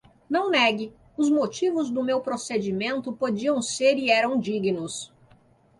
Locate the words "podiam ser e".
3.13-4.09